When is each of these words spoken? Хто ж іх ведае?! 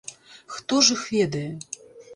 Хто 0.55 0.81
ж 0.89 0.97
іх 0.99 1.05
ведае?! 1.19 1.47